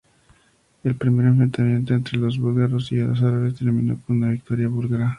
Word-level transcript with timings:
El 0.83 0.95
primer 0.95 1.27
enfrentamiento 1.27 1.93
entre 1.93 2.17
los 2.17 2.39
búlgaros 2.39 2.91
y 2.91 2.95
los 2.95 3.21
árabes 3.21 3.53
terminó 3.53 4.01
con 4.01 4.17
una 4.17 4.31
victoria 4.31 4.67
búlgara. 4.67 5.09